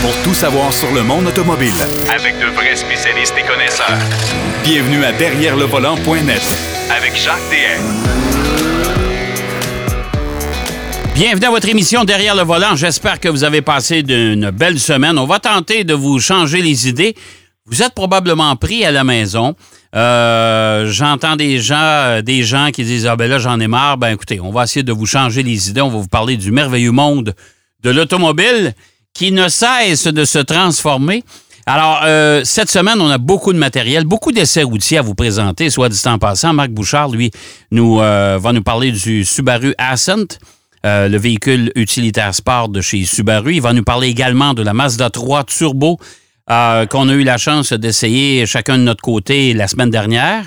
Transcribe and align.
pour 0.00 0.14
tout 0.22 0.34
savoir 0.34 0.72
sur 0.72 0.92
le 0.92 1.02
monde 1.02 1.26
automobile. 1.26 1.72
Avec 2.14 2.38
de 2.38 2.46
vrais 2.54 2.76
spécialistes 2.76 3.34
et 3.38 3.46
connaisseurs. 3.46 3.98
Bienvenue 4.62 5.04
à 5.04 5.12
Derrière 5.12 5.56
le 5.56 5.64
volant.net 5.64 6.42
avec 6.90 7.16
Jacques 7.16 7.38
DM. 7.50 7.82
Bienvenue 11.14 11.46
à 11.46 11.50
votre 11.50 11.68
émission 11.68 12.04
Derrière 12.04 12.36
le 12.36 12.42
volant. 12.42 12.76
J'espère 12.76 13.18
que 13.18 13.28
vous 13.28 13.44
avez 13.44 13.62
passé 13.62 14.04
une 14.06 14.50
belle 14.50 14.78
semaine. 14.78 15.18
On 15.18 15.26
va 15.26 15.40
tenter 15.40 15.84
de 15.84 15.94
vous 15.94 16.20
changer 16.20 16.62
les 16.62 16.88
idées. 16.88 17.14
Vous 17.66 17.82
êtes 17.82 17.94
probablement 17.94 18.54
pris 18.56 18.84
à 18.84 18.92
la 18.92 19.04
maison. 19.04 19.54
Euh, 19.96 20.86
j'entends 20.90 21.36
des 21.36 21.58
gens, 21.58 22.20
des 22.22 22.44
gens 22.44 22.70
qui 22.72 22.84
disent 22.84 23.06
Ah 23.06 23.16
ben 23.16 23.28
là, 23.28 23.38
j'en 23.38 23.58
ai 23.58 23.66
marre. 23.66 23.98
Ben 23.98 24.10
écoutez, 24.10 24.40
on 24.40 24.52
va 24.52 24.64
essayer 24.64 24.84
de 24.84 24.92
vous 24.92 25.06
changer 25.06 25.42
les 25.42 25.70
idées. 25.70 25.80
On 25.80 25.88
va 25.90 25.98
vous 25.98 26.08
parler 26.08 26.36
du 26.36 26.52
merveilleux 26.52 26.92
monde 26.92 27.34
de 27.82 27.90
l'automobile 27.90 28.74
qui 29.18 29.32
ne 29.32 29.48
cesse 29.48 30.06
de 30.06 30.24
se 30.24 30.38
transformer. 30.38 31.24
Alors, 31.66 32.02
euh, 32.04 32.42
cette 32.44 32.70
semaine, 32.70 33.00
on 33.00 33.10
a 33.10 33.18
beaucoup 33.18 33.52
de 33.52 33.58
matériel, 33.58 34.04
beaucoup 34.04 34.30
d'essais 34.30 34.62
routiers 34.62 34.98
à 34.98 35.02
vous 35.02 35.16
présenter, 35.16 35.70
soit 35.70 35.88
dit 35.88 36.00
en 36.06 36.18
passant. 36.18 36.52
Marc 36.52 36.70
Bouchard, 36.70 37.08
lui, 37.08 37.32
nous, 37.72 38.00
euh, 38.00 38.38
va 38.40 38.52
nous 38.52 38.62
parler 38.62 38.92
du 38.92 39.24
Subaru 39.24 39.74
Ascent, 39.76 40.38
le 40.84 41.16
véhicule 41.16 41.72
utilitaire 41.74 42.32
sport 42.32 42.68
de 42.68 42.80
chez 42.80 43.04
Subaru. 43.04 43.56
Il 43.56 43.60
va 43.60 43.72
nous 43.72 43.82
parler 43.82 44.06
également 44.06 44.54
de 44.54 44.62
la 44.62 44.72
Mazda 44.72 45.10
3 45.10 45.42
Turbo 45.42 45.98
euh, 46.50 46.86
qu'on 46.86 47.10
a 47.10 47.12
eu 47.12 47.24
la 47.24 47.36
chance 47.36 47.74
d'essayer 47.74 48.46
chacun 48.46 48.78
de 48.78 48.82
notre 48.82 49.02
côté 49.02 49.52
la 49.52 49.68
semaine 49.68 49.90
dernière. 49.90 50.46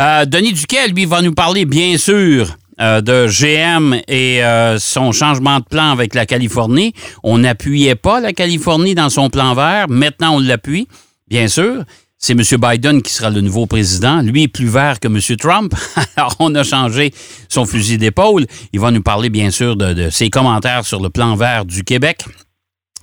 Euh, 0.00 0.24
Denis 0.24 0.52
Duquet, 0.52 0.88
lui, 0.88 1.04
va 1.04 1.22
nous 1.22 1.34
parler, 1.34 1.64
bien 1.64 1.96
sûr, 1.98 2.56
euh, 2.80 3.00
de 3.00 3.26
GM 3.28 3.94
et 4.08 4.42
son 4.78 5.12
changement 5.12 5.60
de 5.60 5.64
plan 5.64 5.92
avec 5.92 6.14
la 6.14 6.26
Californie. 6.26 6.92
On 7.22 7.38
n'appuyait 7.38 7.94
pas 7.94 8.20
la 8.20 8.32
Californie 8.32 8.94
dans 8.94 9.10
son 9.10 9.30
plan 9.30 9.54
vert. 9.54 9.86
Maintenant, 9.88 10.36
on 10.36 10.40
l'appuie, 10.40 10.88
bien 11.28 11.48
sûr. 11.48 11.84
C'est 12.18 12.32
M. 12.32 12.42
Biden 12.58 13.02
qui 13.02 13.12
sera 13.12 13.30
le 13.30 13.42
nouveau 13.42 13.66
président. 13.66 14.22
Lui 14.22 14.44
est 14.44 14.48
plus 14.48 14.68
vert 14.68 14.98
que 15.00 15.06
M. 15.06 15.20
Trump. 15.38 15.74
Alors, 16.16 16.34
on 16.38 16.54
a 16.54 16.64
changé 16.64 17.12
son 17.48 17.66
fusil 17.66 17.98
d'épaule. 17.98 18.46
Il 18.72 18.80
va 18.80 18.90
nous 18.90 19.02
parler, 19.02 19.28
bien 19.28 19.50
sûr, 19.50 19.76
de, 19.76 19.92
de 19.92 20.10
ses 20.10 20.30
commentaires 20.30 20.86
sur 20.86 21.00
le 21.00 21.10
plan 21.10 21.36
vert 21.36 21.66
du 21.66 21.84
Québec 21.84 22.24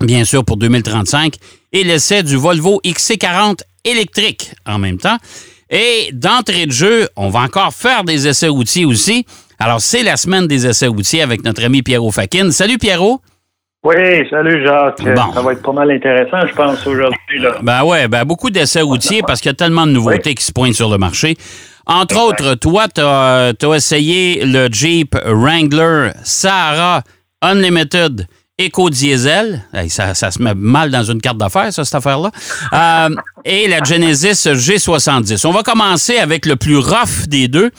bien 0.06 0.26
sûr, 0.26 0.44
pour 0.44 0.58
2035, 0.58 1.36
et 1.72 1.84
l'essai 1.84 2.24
du 2.24 2.36
Volvo 2.36 2.80
XC40 2.84 3.60
électrique 3.84 4.52
en 4.66 4.80
même 4.80 4.98
temps. 4.98 5.18
Et 5.70 6.10
d'entrée 6.14 6.68
de 6.68 6.72
jeu, 6.72 7.10
on 7.16 7.30
va 7.30 7.42
encore 7.42 7.74
faire 7.74 8.04
des 8.04 8.28
essais 8.28 8.50
outils 8.50 8.86
aussi. 8.86 9.26
Alors, 9.64 9.80
c'est 9.80 10.04
la 10.04 10.18
semaine 10.18 10.46
des 10.46 10.68
essais 10.68 10.90
outils 10.90 11.22
avec 11.22 11.46
notre 11.46 11.64
ami 11.64 11.84
Pierrot 11.84 12.12
Fakin. 12.12 12.52
Salut 12.52 12.78
Pierrot! 12.78 13.22
Oui, 13.86 13.96
salut 14.30 14.62
Jacques. 14.62 15.00
Ça 15.34 15.42
va 15.42 15.54
être 15.54 15.62
pas 15.62 15.72
mal 15.72 15.90
intéressant, 15.90 16.46
je 16.46 16.54
pense, 16.54 16.86
aujourd'hui. 16.86 17.18
Ben 17.62 17.82
ouais, 17.86 18.10
ben 18.10 18.26
beaucoup 18.26 18.50
d'essais 18.50 18.82
outils 18.82 19.22
parce 19.26 19.40
qu'il 19.40 19.48
y 19.50 19.54
a 19.54 19.56
tellement 19.56 19.88
de 19.88 19.94
nouveautés 19.94 20.36
qui 20.36 20.44
se 20.44 20.52
pointent 20.52 20.74
sur 20.74 20.90
le 20.90 20.98
marché. 20.98 21.38
Entre 21.86 22.20
autres, 22.20 22.56
toi, 22.56 22.90
tu 22.94 23.00
as, 23.00 23.54
as, 23.58 23.76
essayé 23.76 24.44
le 24.44 24.68
Jeep 24.70 25.16
Wrangler 25.26 26.10
Sahara 26.24 27.02
Unlimited 27.42 28.28
éco-diesel. 28.58 29.64
ça, 29.88 30.14
se 30.14 30.42
met 30.42 30.56
mal 30.56 30.92
dans 30.92 31.04
une 31.04 31.22
carte 31.22 31.38
d'affaires, 31.38 31.72
ça, 31.72 31.86
cette 31.86 31.96
affaire-là. 31.96 32.32
Euh, 32.74 33.16
et 33.46 33.70
la 33.70 33.82
Genesis 33.82 34.46
G70. 34.46 35.48
On 35.48 35.52
va 35.52 35.64
commencer 35.64 36.18
avec 36.18 36.46
le 36.46 36.58
plus 36.58 36.78
rough 36.78 37.28
des 37.28 37.48
deux, 37.48 37.72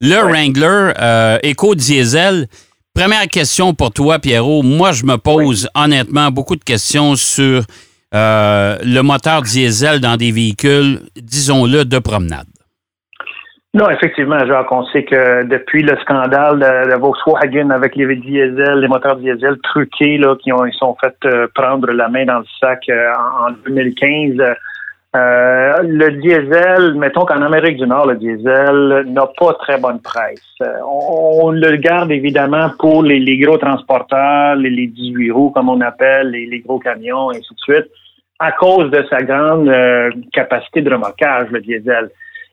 le 0.00 0.16
Wrangler 0.16 0.92
euh, 1.00 1.38
éco-diesel. 1.42 2.46
Première 2.94 3.26
question 3.28 3.74
pour 3.74 3.92
toi, 3.92 4.18
Pierrot. 4.18 4.62
Moi, 4.62 4.92
je 4.92 5.04
me 5.04 5.16
pose 5.16 5.68
honnêtement 5.74 6.30
beaucoup 6.30 6.56
de 6.56 6.64
questions 6.64 7.14
sur 7.14 7.62
euh, 8.14 8.76
le 8.82 9.00
moteur 9.02 9.42
diesel 9.42 10.00
dans 10.00 10.16
des 10.16 10.32
véhicules, 10.32 11.00
disons-le, 11.16 11.84
de 11.84 11.98
promenade. 11.98 12.46
Non, 13.72 13.88
effectivement, 13.88 14.44
Jacques, 14.46 14.72
on 14.72 14.84
sait 14.86 15.04
que 15.04 15.44
depuis 15.44 15.82
le 15.84 15.96
scandale 15.98 16.58
de, 16.58 16.96
Volkswagen 16.96 17.70
avec 17.70 17.94
les 17.94 18.16
diesel, 18.16 18.80
les 18.80 18.88
moteurs 18.88 19.14
diesel 19.16 19.58
truqués 19.62 20.18
là, 20.18 20.34
qui 20.42 20.52
ont 20.52 20.66
ils 20.66 20.74
sont 20.74 20.96
fait 21.00 21.14
euh, 21.24 21.46
prendre 21.54 21.92
la 21.92 22.08
main 22.08 22.24
dans 22.24 22.40
le 22.40 22.44
sac 22.58 22.80
euh, 22.88 23.12
en, 23.46 23.52
2015, 23.68 24.42
euh, 25.16 25.82
le 25.82 26.10
diesel, 26.20 26.94
mettons 26.94 27.24
qu'en 27.24 27.42
Amérique 27.42 27.78
du 27.78 27.86
Nord, 27.86 28.06
le 28.06 28.16
diesel 28.16 29.04
n'a 29.08 29.26
pas 29.38 29.54
très 29.54 29.78
bonne 29.78 30.00
presse. 30.00 30.40
On, 30.86 31.50
le 31.50 31.76
garde 31.76 32.12
évidemment 32.12 32.70
pour 32.78 33.02
les, 33.02 33.38
gros 33.38 33.58
transporteurs, 33.58 34.54
les, 34.54 34.86
18 34.86 35.30
roues 35.32 35.50
comme 35.50 35.68
on 35.68 35.80
appelle, 35.80 36.30
les, 36.30 36.60
gros 36.60 36.78
camions, 36.78 37.32
et 37.32 37.38
ainsi 37.38 37.54
de 37.54 37.60
suite, 37.60 37.90
à 38.38 38.52
cause 38.52 38.90
de 38.90 39.04
sa 39.10 39.18
grande 39.22 39.70
capacité 40.32 40.80
de 40.80 40.90
remorquage, 40.92 41.50
le 41.50 41.60
diesel. 41.60 42.10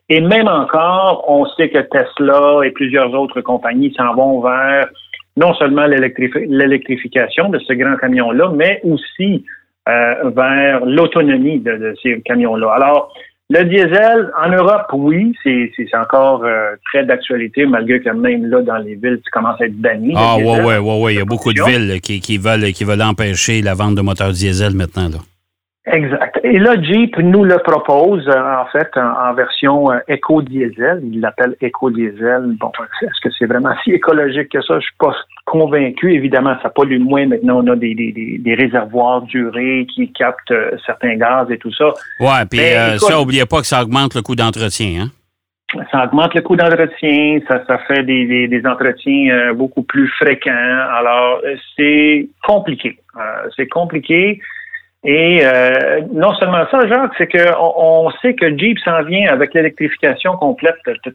Et 0.08 0.20
même 0.20 0.48
encore, 0.48 1.24
on 1.28 1.46
sait 1.46 1.68
que 1.68 1.78
Tesla 1.78 2.60
et 2.64 2.70
plusieurs 2.70 3.12
autres 3.14 3.40
compagnies 3.40 3.94
s'en 3.94 4.14
vont 4.14 4.40
vers 4.40 4.88
non 5.36 5.54
seulement 5.54 5.86
l'électrification 5.86 7.48
de 7.50 7.58
ce 7.60 7.72
grand 7.74 7.96
camion-là, 7.96 8.50
mais 8.54 8.80
aussi 8.82 9.44
euh, 9.88 10.30
vers 10.30 10.84
l'autonomie 10.84 11.60
de, 11.60 11.94
ces 12.02 12.20
camions-là. 12.22 12.72
Alors, 12.74 13.12
le 13.50 13.64
diesel, 13.64 14.30
en 14.38 14.50
Europe, 14.50 14.88
oui, 14.92 15.34
c'est 15.42 15.96
encore 15.96 16.44
euh, 16.44 16.76
très 16.84 17.04
d'actualité, 17.06 17.64
malgré 17.64 18.00
que 18.00 18.10
même 18.10 18.44
là, 18.46 18.60
dans 18.60 18.76
les 18.76 18.96
villes, 18.96 19.20
tu 19.24 19.30
commences 19.30 19.58
à 19.60 19.64
être 19.64 19.80
banni. 19.80 20.12
Ah, 20.14 20.36
oui, 20.36 20.44
oui, 20.44 20.74
oui, 20.78 20.94
oui. 21.02 21.14
Il 21.14 21.18
y 21.18 21.22
a 21.22 21.24
beaucoup 21.24 21.54
de 21.54 21.62
villes 21.62 22.00
qui, 22.02 22.20
qui, 22.20 22.36
veulent, 22.36 22.72
qui 22.72 22.84
veulent 22.84 23.00
empêcher 23.00 23.62
la 23.62 23.72
vente 23.72 23.94
de 23.94 24.02
moteurs 24.02 24.32
diesel 24.32 24.74
maintenant. 24.74 25.08
Là. 25.08 25.18
Exact. 25.90 26.38
Et 26.44 26.58
là, 26.58 26.74
Jeep 26.82 27.16
nous 27.18 27.44
le 27.44 27.56
propose 27.58 28.28
euh, 28.28 28.56
en 28.60 28.66
fait 28.66 28.90
en, 28.96 29.32
version 29.32 29.88
éco-diesel. 30.06 31.00
Il 31.02 31.20
l'appelle 31.20 31.56
éco-diesel. 31.62 32.56
Bon, 32.60 32.70
est-ce 33.00 33.20
que 33.22 33.30
c'est 33.38 33.46
vraiment 33.46 33.72
si 33.82 33.92
écologique 33.92 34.50
que 34.50 34.60
ça? 34.60 34.78
Je 34.80 34.84
suis 34.84 34.96
pas 34.98 35.14
convaincu. 35.50 36.12
Évidemment, 36.12 36.56
ça 36.62 36.68
pollue 36.68 37.00
moins. 37.00 37.26
Maintenant, 37.26 37.62
on 37.64 37.66
a 37.68 37.76
des, 37.76 37.94
des, 37.94 38.38
des 38.38 38.54
réservoirs 38.54 39.22
durés 39.22 39.86
qui 39.94 40.12
captent 40.12 40.50
euh, 40.50 40.76
certains 40.84 41.16
gaz 41.16 41.50
et 41.50 41.58
tout 41.58 41.72
ça. 41.72 41.86
Ouais, 42.20 42.44
puis 42.50 42.60
ça, 42.98 43.16
n'oubliez 43.16 43.46
pas 43.46 43.60
que 43.60 43.66
ça 43.66 43.82
augmente 43.82 44.14
le 44.14 44.22
coût 44.22 44.36
d'entretien, 44.36 45.04
hein? 45.04 45.10
Ça 45.92 46.04
augmente 46.04 46.34
le 46.34 46.40
coût 46.40 46.56
d'entretien, 46.56 47.40
ça, 47.46 47.62
ça 47.66 47.78
fait 47.86 48.02
des, 48.02 48.48
des, 48.48 48.66
entretiens 48.66 49.52
beaucoup 49.52 49.82
plus 49.82 50.08
fréquents. 50.18 50.50
Alors, 50.50 51.42
c'est 51.76 52.26
compliqué. 52.42 52.96
c'est 53.54 53.68
compliqué. 53.68 54.40
Et 55.04 55.40
euh, 55.44 56.00
non 56.12 56.34
seulement 56.34 56.64
ça, 56.72 56.86
Jacques, 56.88 57.12
c'est 57.18 57.28
qu'on 57.28 57.72
on 57.76 58.10
sait 58.20 58.34
que 58.34 58.58
Jeep 58.58 58.78
s'en 58.80 59.04
vient 59.04 59.30
avec 59.30 59.54
l'électrification 59.54 60.36
complète 60.36 60.74
de 60.86 61.12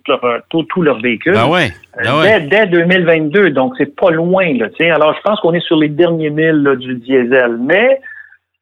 tous 0.48 0.82
leurs 0.82 1.02
véhicules. 1.02 1.36
Ah 1.36 1.50
ouais, 1.50 1.70
ah 1.98 2.20
ouais. 2.20 2.40
Dès, 2.42 2.68
2022, 2.68 3.50
donc 3.50 3.74
c'est 3.78 3.94
pas 3.94 4.10
loin. 4.10 4.58
Là, 4.58 4.68
Alors, 4.96 5.14
je 5.16 5.22
pense 5.22 5.40
qu'on 5.42 5.54
est 5.54 5.66
sur 5.66 5.76
les 5.76 5.90
derniers 5.90 6.30
milles 6.30 6.78
du 6.80 6.96
diesel. 6.96 7.58
Mais 7.60 8.00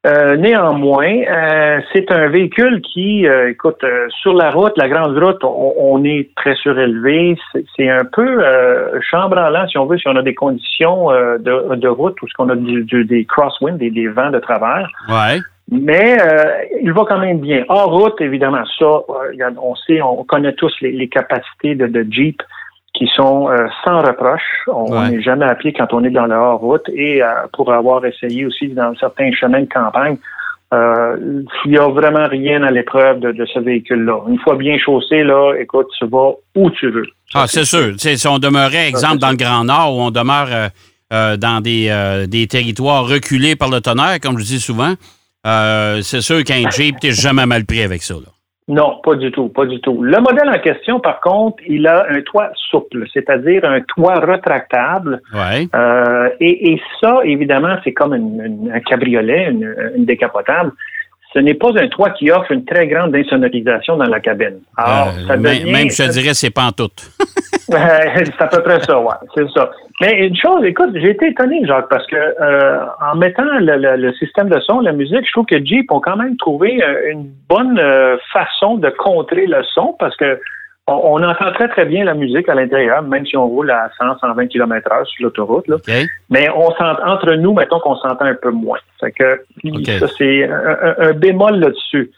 euh, 0.04 0.36
néanmoins, 0.36 1.22
euh, 1.30 1.80
c'est 1.94 2.12
un 2.12 2.28
véhicule 2.28 2.82
qui, 2.82 3.28
euh, 3.28 3.52
écoute, 3.52 3.86
sur 4.22 4.34
la 4.34 4.50
route, 4.50 4.74
la 4.76 4.90
grande 4.90 5.16
route, 5.16 5.44
on, 5.44 6.04
est 6.04 6.30
très 6.36 6.56
surélevé. 6.56 7.38
C'est 7.76 7.88
un 7.88 8.06
peu 8.06 8.44
chambranlant, 9.02 9.68
si 9.68 9.78
on 9.78 9.86
veut, 9.86 10.00
si 10.00 10.08
on 10.08 10.16
a 10.16 10.24
des 10.24 10.34
conditions 10.34 11.10
de, 11.12 11.76
de, 11.76 11.88
route 11.88 12.20
ou 12.24 12.28
ce 12.28 12.34
qu'on 12.34 12.50
a 12.50 12.56
des 12.56 13.26
crosswinds, 13.26 13.78
des, 13.78 13.92
des, 13.92 14.08
vents 14.08 14.32
de 14.32 14.40
travers. 14.40 14.90
Ouais. 15.08 15.40
Mais 15.70 16.18
il 16.82 16.92
va 16.92 17.04
quand 17.08 17.20
même 17.20 17.40
bien. 17.40 17.64
Hors 17.70 17.92
route, 17.92 18.20
évidemment, 18.22 18.64
ça, 18.80 19.02
on 19.62 19.76
sait, 19.76 20.02
on 20.02 20.24
connaît 20.24 20.54
tous 20.54 20.74
les, 20.82 20.92
les 20.92 21.10
capacités 21.10 21.76
de, 21.76 21.86
de 21.86 22.06
Jeep 22.10 22.42
qui 22.94 23.10
sont 23.16 23.50
euh, 23.50 23.68
sans 23.84 24.02
reproche. 24.02 24.42
On 24.68 25.08
n'est 25.08 25.22
jamais 25.22 25.46
à 25.46 25.56
pied 25.56 25.74
quand 25.74 25.94
on 25.94 26.04
est 26.04 26.10
dans 26.10 26.26
la 26.26 26.40
hors-route 26.40 26.88
et 26.90 27.24
euh, 27.24 27.28
pour 27.54 27.72
avoir 27.72 28.06
essayé 28.06 28.46
aussi 28.46 28.70
dans 28.70 28.94
certains 29.00 29.32
chemins 29.32 29.62
de 29.62 29.70
campagne, 29.70 30.18
euh, 30.74 31.44
il 31.66 31.72
n'y 31.72 31.78
a 31.78 31.88
vraiment 31.88 32.28
rien 32.28 32.64
à 32.64 32.72
l'épreuve 32.72 33.20
de, 33.20 33.46
ce 33.46 33.60
véhicule-là. 33.60 34.22
Une 34.28 34.40
fois 34.40 34.56
bien 34.56 34.78
chaussé, 34.78 35.24
là, 35.24 35.54
écoute, 35.60 35.88
tu 35.98 36.06
vas 36.08 36.32
où 36.56 36.70
tu 36.72 36.90
veux. 36.90 37.08
ah, 37.34 37.46
c'est 37.48 37.66
sûr. 37.66 37.94
si 37.98 38.28
on 38.28 38.40
demeurait, 38.40 38.88
exemple, 38.88 39.18
dans 39.18 39.32
le 39.32 39.38
Grand 39.38 39.64
Nord, 39.66 39.96
où 39.96 40.02
on 40.02 40.12
demeure 40.12 40.70
dans 41.10 41.62
des, 41.62 42.26
des 42.30 42.48
territoires 42.48 43.06
reculés 43.06 43.58
par 43.58 43.70
le 43.70 43.82
tonnerre, 43.82 44.22
comme 44.22 44.38
je 44.40 44.46
dis 44.46 44.62
souvent, 44.62 44.94
c'est 45.44 46.22
sûr 46.22 46.42
qu'un 46.46 46.70
Jeep, 46.70 47.02
tu 47.02 47.12
jamais 47.12 47.46
mal 47.46 47.66
pris 47.66 47.82
avec 47.82 48.02
ça. 48.02 48.14
Là. 48.14 48.32
Non, 48.72 49.02
pas 49.04 49.16
du 49.16 49.32
tout, 49.32 49.50
pas 49.50 49.66
du 49.66 49.82
tout. 49.82 50.02
Le 50.02 50.18
modèle 50.22 50.50
en 50.50 50.58
question, 50.60 51.02
par 51.02 51.20
contre, 51.20 51.62
il 51.68 51.86
a 51.88 52.06
un 52.10 52.22
toit 52.22 52.52
souple, 52.56 53.06
c'est-à-dire 53.12 53.66
un 53.66 53.82
toit 53.82 54.16
retractable. 54.22 55.22
Ouais. 55.34 55.68
Euh, 55.76 56.30
et, 56.40 56.80
ça, 57.02 57.20
évidemment, 57.26 57.76
c'est 57.84 57.92
comme 57.92 58.14
un 58.14 58.80
cabriolet, 58.80 59.50
une, 59.52 60.06
décapotable. 60.06 60.72
Ce 61.34 61.40
n'est 61.40 61.54
pas 61.54 61.70
un 61.76 61.88
toit 61.88 62.10
qui 62.12 62.30
offre 62.32 62.52
une 62.52 62.66
très 62.66 62.88
grande 62.88 63.16
insonorisation 63.16 63.98
dans 63.98 64.06
la 64.06 64.20
cabine. 64.20 64.60
Alors, 64.76 65.08
euh, 65.08 65.28
ça 65.28 65.38
devient, 65.38 65.72
même, 65.72 65.90
je 65.90 66.04
te 66.04 66.12
dirais, 66.12 66.34
c'est 66.34 66.50
pas 66.50 66.66
en 66.66 66.72
tout. 66.72 66.90
c'est 67.70 68.42
à 68.42 68.48
peu 68.48 68.62
près 68.64 68.82
ça, 68.82 69.00
ouais, 69.00 69.16
c'est 69.34 69.50
ça. 69.52 69.72
Mais 70.02 70.28
une 70.28 70.36
chose, 70.36 70.64
écoute, 70.66 70.90
j'ai 70.96 71.12
été 71.12 71.28
étonné, 71.28 71.66
Jacques, 71.66 71.88
parce 71.90 72.06
que 72.08 72.16
euh, 72.16 72.86
en 73.12 73.16
mettant 73.16 73.46
le, 73.46 74.12
système 74.14 74.50
de 74.50 74.60
son, 74.60 74.82
la 74.82 74.92
musique, 74.92 75.26
je 75.26 75.32
trouve 75.32 75.46
que 75.46 75.64
Jeep 75.64 75.92
ont 75.92 76.02
quand 76.02 76.18
même 76.18 76.36
trouvé 76.38 76.84
euh, 76.84 77.12
une 77.12 77.30
bonne 77.48 77.80
façon 78.34 78.76
de 78.76 78.90
contrer 78.90 79.46
le 79.46 79.64
son, 79.74 79.96
parce 80.00 80.16
que 80.18 80.40
on, 80.92 81.24
entend 81.24 81.52
très, 81.54 81.68
très 81.68 81.86
bien 81.86 82.04
la 82.04 82.14
musique 82.14 82.48
à 82.50 82.56
l'intérieur, 82.56 83.02
même 83.04 83.26
si 83.26 83.38
on 83.38 83.48
roule 83.48 83.72
à 83.72 83.90
100, 83.98 84.20
120 84.20 84.48
km 84.48 84.90
h 84.90 85.06
sur 85.06 85.24
l'autoroute. 85.26 85.66
Mais 86.30 86.50
on 86.50 86.70
entre 87.06 87.34
nous, 87.34 87.54
mettons 87.54 87.80
qu'on 87.80 87.96
s'entend 87.96 88.26
un 88.26 88.36
peu 88.36 88.52
moins. 88.52 88.80
Fait 89.00 89.12
que 89.12 89.42
ça, 90.00 90.08
c'est 90.18 90.50
un, 90.50 91.14
bémol 91.14 91.60
là-dessus. 91.60 92.12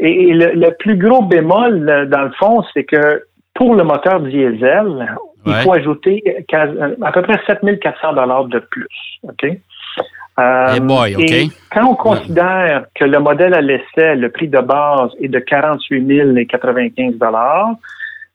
Et, 0.00 0.32
le, 0.32 0.70
plus 0.70 0.96
gros 0.96 1.22
bémol, 1.22 2.08
dans 2.10 2.22
le 2.22 2.32
fond, 2.32 2.64
c'est 2.74 2.84
que 2.84 3.24
pour 3.54 3.74
le 3.74 3.84
moteur 3.84 4.20
diesel, 4.20 5.16
il 5.46 5.54
faut 5.62 5.72
ajouter 5.72 6.44
à 6.52 7.12
peu 7.12 7.22
près 7.22 7.40
7400 7.46 8.12
dollars 8.14 8.44
de 8.46 8.58
plus. 8.58 8.88
OK? 9.22 9.46
Euh, 10.38 10.80
boy, 10.80 11.14
Et 11.20 11.48
quand 11.72 11.86
on 11.86 11.94
considère 11.94 12.86
que 12.94 13.04
le 13.04 13.20
modèle 13.20 13.54
à 13.54 13.60
l'essai, 13.60 14.16
le 14.16 14.30
prix 14.30 14.48
de 14.48 14.58
base 14.58 15.10
est 15.20 15.28
de 15.28 15.38
48 15.38 16.46
095 16.48 17.14
dollars, 17.18 17.74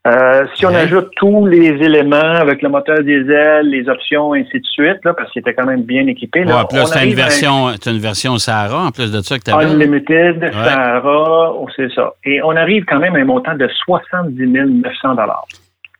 euh, 0.07 0.45
si 0.55 0.65
on 0.65 0.73
ajoute 0.73 1.09
tous 1.17 1.45
les 1.45 1.67
éléments 1.67 2.15
avec 2.15 2.61
le 2.61 2.69
moteur 2.69 3.03
diesel, 3.03 3.67
les 3.69 3.89
options, 3.89 4.33
ainsi 4.33 4.59
de 4.59 4.65
suite, 4.65 5.03
là, 5.03 5.13
parce 5.13 5.29
qu'il 5.31 5.41
était 5.41 5.53
quand 5.53 5.65
même 5.65 5.83
bien 5.83 6.07
équipé. 6.07 6.45
Là, 6.45 6.59
ouais, 6.59 6.67
plus 6.69 6.85
c'est 6.85 7.05
une 7.05 7.15
version, 7.15 7.69
une 7.85 7.99
version 7.99 8.37
Sahara 8.37 8.85
en 8.85 8.91
plus 8.91 9.11
de 9.11 9.21
ça 9.21 9.37
que 9.37 9.43
tu 9.43 9.51
as 9.51 9.57
Unlimited, 9.57 10.41
ouais. 10.41 10.51
Sahara, 10.53 11.53
oh, 11.53 11.67
c'est 11.75 11.91
ça. 11.91 12.13
Et 12.23 12.41
on 12.41 12.55
arrive 12.55 12.85
quand 12.85 12.99
même 12.99 13.15
à 13.15 13.19
un 13.19 13.25
montant 13.25 13.55
de 13.55 13.67
70 13.85 14.47
900 14.47 15.15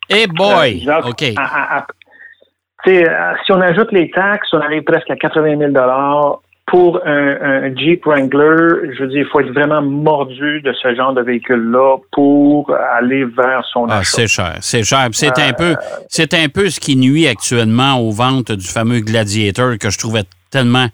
Eh 0.10 0.28
boy! 0.28 0.88
Euh, 0.88 1.10
OK. 1.10 1.24
Euh, 2.88 3.34
si 3.46 3.51
on 3.51 3.60
ajoute 3.60 3.92
les 3.92 4.10
taxes, 4.12 4.48
on 4.54 4.62
arrive 4.62 4.84
presque 4.84 5.12
à 5.12 5.18
80 5.18 5.57
000 5.57 5.72
pour 6.69 7.00
un, 7.06 7.75
Jeep 7.75 8.06
Wrangler, 8.06 8.94
je 8.95 9.04
veux 9.04 9.10
dire, 9.10 9.21
il 9.21 9.25
faut 9.31 9.39
être 9.39 9.51
vraiment 9.51 9.81
mordu 9.81 10.62
de 10.62 10.71
ce 10.74 10.94
genre 10.95 11.13
de 11.13 11.21
véhicule-là 11.21 11.98
pour 12.12 12.71
aller 12.95 13.25
vers 13.25 13.63
son 13.74 13.88
ah, 13.89 14.01
C'est 14.04 14.27
cher, 14.27 14.57
c'est 14.62 14.83
cher. 14.83 15.07
C'est 15.12 15.38
un 15.39 15.54
peu, 15.54 15.71
euh, 15.71 15.75
c'est 16.10 16.33
un 16.36 16.48
peu 16.48 16.69
ce 16.69 16.80
qui 16.80 16.95
nuit 16.95 17.27
actuellement 17.27 18.00
aux 18.00 18.12
ventes 18.12 18.51
du 18.51 18.68
fameux 18.68 19.00
Gladiator 19.00 19.77
que 19.80 19.89
je 19.89 19.98
trouvais 19.98 20.24
tellement. 20.51 20.88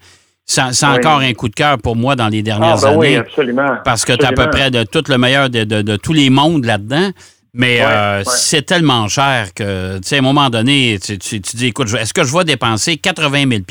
C'est 0.46 0.86
encore 0.86 1.18
un 1.18 1.32
coup 1.34 1.48
de 1.48 1.54
cœur 1.54 1.76
pour 1.78 1.96
moi 1.96 2.16
dans 2.16 2.28
les 2.28 2.42
dernières 2.42 2.78
ah, 2.78 2.80
ben 2.82 2.88
années. 2.88 2.98
Oui, 2.98 3.16
absolument. 3.16 3.76
Parce 3.84 4.04
que 4.04 4.12
tu 4.12 4.24
as 4.24 4.28
à 4.28 4.32
peu 4.32 4.48
près 4.48 4.70
de 4.70 4.84
tout 4.84 5.02
le 5.08 5.18
meilleur 5.18 5.50
de, 5.50 5.96
tous 5.96 6.12
les 6.12 6.30
mondes 6.30 6.64
là-dedans. 6.64 7.10
Mais 7.52 7.80
euh, 7.80 8.22
c'est 8.24 8.62
tellement 8.62 9.08
cher 9.08 9.48
que, 9.54 9.96
tu 9.96 10.08
sais, 10.08 10.16
à 10.16 10.18
un 10.18 10.22
moment 10.22 10.50
donné, 10.50 10.98
tu, 11.02 11.18
tu, 11.18 11.40
tu 11.40 11.56
dis, 11.56 11.66
écoute, 11.68 11.88
est-ce 11.94 12.12
que 12.12 12.22
je 12.22 12.36
vais 12.36 12.44
dépenser 12.44 12.98
80 12.98 13.44
000 13.48 13.62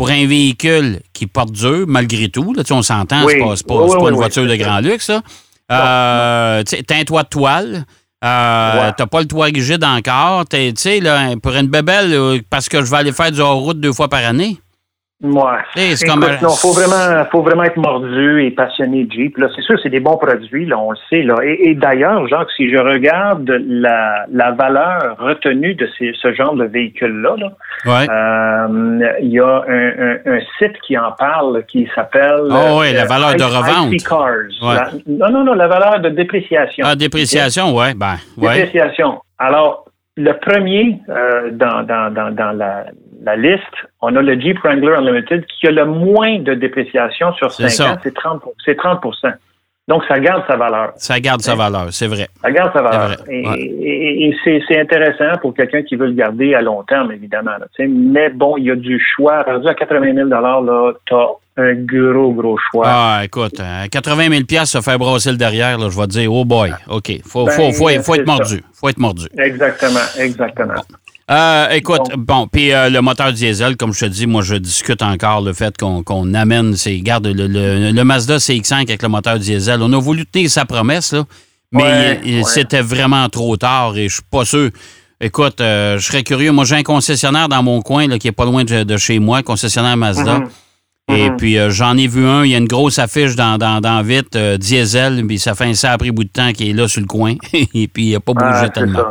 pour 0.00 0.08
un 0.08 0.26
véhicule 0.26 1.00
qui 1.12 1.26
porte 1.26 1.52
dur, 1.52 1.84
malgré 1.86 2.30
tout, 2.30 2.54
là, 2.54 2.62
on 2.70 2.80
s'entend, 2.80 3.28
c'est 3.28 3.38
pas, 3.38 3.54
pas, 3.98 4.08
une 4.08 4.14
voiture 4.14 4.46
de 4.46 4.56
grand 4.56 4.80
luxe. 4.80 5.10
Euh, 5.10 6.62
t'as 6.62 6.96
un 6.96 7.04
toit 7.04 7.24
de 7.24 7.28
toile. 7.28 7.84
Euh, 8.24 8.92
T'as 8.96 9.06
pas 9.06 9.20
le 9.20 9.26
toit 9.26 9.44
rigide 9.44 9.84
encore. 9.84 10.48
Tu 10.48 10.72
sais, 10.74 11.02
pour 11.42 11.54
une 11.54 11.66
bébelle, 11.66 12.14
euh, 12.14 12.38
parce 12.48 12.70
que 12.70 12.82
je 12.82 12.90
vais 12.90 12.96
aller 12.96 13.12
faire 13.12 13.30
du 13.30 13.40
hors-route 13.40 13.78
deux 13.78 13.92
fois 13.92 14.08
par 14.08 14.24
année. 14.24 14.56
Ouais. 15.22 15.58
C'est 15.74 16.06
comme... 16.06 16.24
non, 16.40 16.48
faut 16.48 16.72
vraiment, 16.72 17.24
faut 17.30 17.42
vraiment 17.42 17.64
être 17.64 17.76
mordu 17.76 18.42
et 18.42 18.50
passionné 18.52 19.04
de 19.04 19.12
Jeep. 19.12 19.36
Là, 19.36 19.48
c'est 19.54 19.60
sûr, 19.60 19.78
c'est 19.82 19.90
des 19.90 20.00
bons 20.00 20.16
produits, 20.16 20.64
là, 20.64 20.78
on 20.78 20.92
le 20.92 20.96
sait. 21.10 21.22
Là. 21.22 21.34
Et, 21.42 21.74
d'ailleurs, 21.74 22.26
Jacques, 22.28 22.50
si 22.56 22.70
je 22.70 22.78
regarde 22.78 23.50
la, 23.66 24.24
la 24.32 24.52
valeur 24.52 25.16
retenue 25.18 25.74
de 25.74 25.86
ces, 25.98 26.12
ce 26.20 26.32
genre 26.32 26.54
de 26.54 26.64
véhicule-là, 26.64 27.34
euh, 27.86 29.12
il 29.20 29.28
y 29.28 29.40
a 29.40 29.62
un, 29.68 30.16
un, 30.24 30.40
site 30.58 30.80
qui 30.86 30.96
en 30.96 31.12
parle 31.12 31.64
qui 31.66 31.86
s'appelle. 31.94 32.48
Oh 32.50 32.80
oui, 32.80 32.94
la 32.94 33.04
valeur 33.04 33.34
de 33.34 33.44
revente. 33.44 34.02
Cars. 34.02 34.88
non, 35.06 35.30
non, 35.30 35.44
non, 35.44 35.52
la 35.52 35.68
valeur 35.68 36.00
de 36.00 36.08
dépréciation. 36.08 36.86
Ah, 36.88 36.96
dépréciation, 36.96 37.76
oui. 37.76 37.92
Ben, 37.94 38.16
ouais. 38.38 38.54
Dépréciation. 38.54 39.20
Alors, 39.38 39.84
le 40.16 40.32
premier 40.38 40.98
euh, 41.10 41.50
dans, 41.52 41.82
dans, 41.82 42.12
dans, 42.12 42.34
dans 42.34 42.52
la, 42.52 42.86
la 43.22 43.36
liste, 43.36 43.62
on 44.00 44.14
a 44.16 44.22
le 44.22 44.40
Jeep 44.40 44.58
Wrangler 44.60 44.94
Unlimited 44.96 45.44
qui 45.46 45.66
a 45.66 45.70
le 45.70 45.84
moins 45.84 46.38
de 46.38 46.54
dépréciation 46.54 47.32
sur 47.34 47.52
5 47.52 47.86
ans, 47.86 47.98
c'est 48.02 48.14
30, 48.14 48.42
30 48.76 49.00
donc, 49.90 50.04
ça 50.06 50.20
garde 50.20 50.44
sa 50.46 50.54
valeur. 50.54 50.92
Ça 50.94 51.18
garde 51.18 51.40
sa 51.40 51.56
valeur, 51.56 51.88
c'est 51.90 52.06
vrai. 52.06 52.28
Ça 52.40 52.52
garde 52.52 52.72
sa 52.72 52.80
valeur. 52.80 53.16
Et, 53.28 54.32
c'est 54.44 54.78
intéressant 54.78 55.36
pour 55.42 55.52
quelqu'un 55.52 55.82
qui 55.82 55.96
veut 55.96 56.06
le 56.06 56.12
garder 56.12 56.54
à 56.54 56.62
long 56.62 56.84
terme, 56.84 57.10
évidemment. 57.10 57.56
mais 57.80 58.30
bon, 58.30 58.56
il 58.56 58.66
y 58.66 58.70
a 58.70 58.76
du 58.76 59.00
choix. 59.00 59.42
Rendu 59.42 59.66
à 59.66 59.74
80 59.74 60.14
000 60.14 60.28
là, 60.28 60.92
tu 61.06 61.14
as 61.14 61.26
un 61.56 61.74
gros, 61.74 62.32
gros 62.32 62.56
choix. 62.70 62.84
Ah, 62.86 63.22
écoute, 63.24 63.60
80 63.90 64.44
000 64.48 64.64
se 64.64 64.80
faire 64.80 64.98
brosser 64.98 65.32
le 65.32 65.36
derrière, 65.36 65.76
là, 65.76 65.88
je 65.90 65.98
vais 65.98 66.06
te 66.06 66.12
dire, 66.12 66.32
oh 66.32 66.44
boy, 66.44 66.72
OK, 66.88 67.10
faut, 67.24 67.48
faut, 67.48 67.62
ben, 67.62 67.72
faut, 67.72 68.02
faut, 68.02 68.14
être 68.14 68.26
mordu. 68.26 68.62
faut 68.72 68.88
être 68.88 68.98
mordu. 68.98 69.26
Exactement, 69.36 69.98
exactement. 70.20 70.74
Euh, 71.30 71.68
écoute, 71.70 72.10
bon, 72.16 72.48
puis 72.48 72.72
euh, 72.72 72.90
le 72.90 73.00
moteur 73.02 73.32
diesel, 73.32 73.76
comme 73.76 73.92
je 73.92 74.00
te 74.00 74.06
dis, 74.06 74.26
moi, 74.26 74.42
je 74.42 74.56
discute 74.56 75.00
encore 75.00 75.42
le 75.42 75.52
fait 75.52 75.76
qu'on 75.78 76.34
amène, 76.34 76.74
c'est, 76.74 76.98
garde, 76.98 77.28
le, 77.28 77.46
le, 77.46 78.04
Mazda 78.04 78.38
CX-5 78.38 78.74
avec 78.82 79.00
le 79.02 79.08
moteur 79.08 79.38
diesel. 79.38 79.80
On 79.80 79.92
a 79.92 80.00
voulu 80.00 80.26
tenir 80.26 80.50
sa 80.50 80.64
promesse, 80.64 81.12
là, 81.12 81.24
mais 81.70 82.20
c'était 82.44 82.82
vraiment 82.82 83.28
trop 83.28 83.56
tard 83.56 83.96
et 83.96 84.08
je 84.08 84.14
suis 84.14 84.22
pas 84.28 84.44
sûr. 84.44 84.70
Écoute, 85.20 85.60
euh, 85.60 85.98
je 85.98 86.06
serais 86.06 86.24
curieux. 86.24 86.50
Moi, 86.50 86.64
j'ai 86.64 86.76
un 86.76 86.82
concessionnaire 86.82 87.48
dans 87.48 87.62
mon 87.62 87.80
coin 87.80 88.08
là, 88.08 88.18
qui 88.18 88.26
est 88.26 88.32
pas 88.32 88.46
loin 88.46 88.64
de, 88.64 88.96
chez 88.96 89.20
moi, 89.20 89.42
concessionnaire 89.44 89.96
Mazda. 89.96 90.38
Mm-hmm. 90.38 90.48
Et 91.10 91.28
mm-hmm. 91.28 91.36
puis, 91.36 91.58
j'en 91.68 91.96
ai 91.96 92.08
vu 92.08 92.26
un. 92.26 92.44
Il 92.44 92.50
y 92.50 92.54
a 92.56 92.58
une 92.58 92.66
grosse 92.66 92.98
affiche 92.98 93.36
dans, 93.36 93.56
dans, 93.56 93.80
dans 93.80 94.02
vite, 94.02 94.36
diesel, 94.36 95.24
puis 95.28 95.38
ça 95.38 95.54
fait 95.54 95.66
un 95.66 95.74
sacré 95.74 96.10
bout 96.10 96.24
de 96.24 96.30
temps 96.30 96.52
qu'il 96.52 96.70
est 96.70 96.72
là 96.72 96.88
sur 96.88 97.00
le 97.00 97.06
coin. 97.06 97.34
et 97.52 97.86
puis, 97.86 98.06
il 98.06 98.12
n'a 98.14 98.20
pas 98.20 98.32
bougé 98.32 98.62
ah, 98.64 98.68
tellement. 98.68 99.04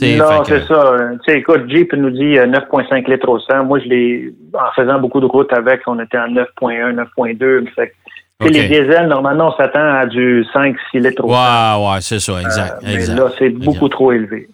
Non, 0.00 0.42
c'est 0.44 0.66
ça. 0.66 0.94
Tu 1.24 1.32
sais, 1.32 1.38
écoute, 1.38 1.68
Jeep 1.68 1.92
nous 1.92 2.10
dit 2.10 2.34
9,5 2.34 2.92
euh, 2.92 3.12
litres 3.12 3.28
au 3.28 3.38
100. 3.38 3.64
Moi, 3.64 3.78
je 3.80 3.88
l'ai, 3.88 4.34
en 4.54 4.72
faisant 4.74 4.98
beaucoup 4.98 5.20
de 5.20 5.26
routes 5.26 5.52
avec, 5.52 5.82
on 5.86 6.00
était 6.00 6.16
à 6.16 6.28
9,1, 6.28 6.94
9,2. 6.94 7.68
Fait 7.74 7.92
Les 8.40 8.68
diesels, 8.68 9.06
normalement, 9.08 9.52
on 9.52 9.56
s'attend 9.56 9.86
à 9.86 10.06
du 10.06 10.46
5-6 10.54 10.76
litres 10.94 11.22
au 11.24 11.28
100. 11.28 11.34
Ouais, 11.34 11.86
ouais, 11.86 11.98
c'est 12.00 12.20
ça, 12.20 12.40
exact. 12.40 12.82
Euh, 12.82 12.86
mais 12.86 13.06
là, 13.06 13.30
c'est 13.38 13.50
beaucoup 13.50 13.90
trop 13.90 14.12
élevé. 14.12 14.48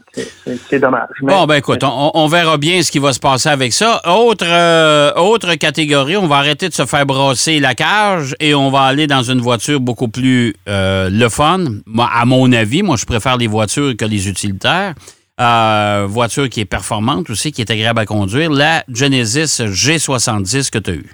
C'est 0.68 0.80
dommage. 0.80 1.08
bon, 1.22 1.44
ben 1.44 1.54
écoute, 1.54 1.84
on, 1.84 2.26
verra 2.26 2.56
bien 2.56 2.82
ce 2.82 2.90
qui 2.90 2.98
va 2.98 3.12
se 3.12 3.20
passer 3.20 3.48
avec 3.48 3.72
ça. 3.72 4.00
Autre, 4.08 4.46
euh, 4.48 5.12
autre 5.14 5.54
catégorie, 5.54 6.16
on 6.16 6.26
va 6.26 6.36
arrêter 6.36 6.68
de 6.68 6.74
se 6.74 6.84
faire 6.86 7.06
brasser 7.06 7.60
la 7.60 7.74
cage 7.74 8.34
et 8.40 8.52
on 8.56 8.70
va 8.70 8.80
aller 8.80 9.06
dans 9.06 9.22
une 9.22 9.40
voiture 9.40 9.78
beaucoup 9.78 10.08
plus 10.08 10.54
le 10.66 11.28
fun. 11.28 11.58
Moi, 11.86 12.08
à 12.12 12.24
mon 12.24 12.50
avis, 12.52 12.82
moi, 12.82 12.96
je 12.96 13.06
préfère 13.06 13.36
les 13.36 13.46
voitures 13.46 13.96
que 13.96 14.04
les 14.04 14.28
utilitaires. 14.28 14.94
Euh, 15.40 16.04
voiture 16.08 16.48
qui 16.48 16.60
est 16.60 16.68
performante 16.68 17.30
aussi, 17.30 17.52
qui 17.52 17.60
est 17.60 17.70
agréable 17.70 18.00
à 18.00 18.06
conduire, 18.06 18.50
la 18.50 18.82
Genesis 18.92 19.62
G70 19.62 20.70
que 20.72 20.78
tu 20.78 20.90
as 20.90 20.94
eue. 20.94 21.10